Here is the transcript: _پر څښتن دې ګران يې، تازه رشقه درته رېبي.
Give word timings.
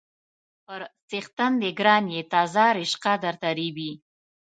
_پر 0.67 0.81
څښتن 1.09 1.51
دې 1.61 1.71
ګران 1.79 2.05
يې، 2.13 2.21
تازه 2.33 2.63
رشقه 2.77 3.13
درته 3.25 3.49
رېبي. 3.59 3.91